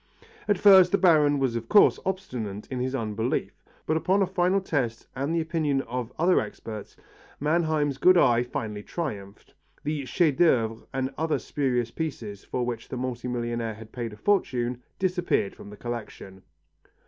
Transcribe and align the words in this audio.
At 0.47 0.57
first 0.57 0.91
the 0.91 0.97
Baron 0.97 1.37
was 1.37 1.55
of 1.55 1.69
course 1.69 1.99
obstinate 2.07 2.65
in 2.71 2.79
his 2.79 2.95
unbelief, 2.95 3.61
but 3.85 3.95
upon 3.97 4.23
a 4.23 4.25
final 4.25 4.59
test 4.59 5.05
and 5.15 5.31
the 5.35 5.41
opinion 5.41 5.81
of 5.83 6.11
other 6.17 6.39
experts, 6.39 6.97
Mannheim's 7.39 7.99
good 7.99 8.17
eye 8.17 8.41
finally 8.41 8.81
triumphed. 8.81 9.53
The 9.83 10.05
chef 10.07 10.37
d'œuvre 10.37 10.87
and 10.91 11.13
other 11.19 11.37
spurious 11.37 11.91
pieces 11.91 12.43
for 12.43 12.65
which 12.65 12.89
the 12.89 12.97
multi 12.97 13.27
millionaire 13.27 13.75
had 13.75 13.91
paid 13.91 14.11
a 14.11 14.17
fortune 14.17 14.81
disappeared 14.97 15.53
from 15.55 15.69
the 15.69 15.77
collection. 15.77 16.41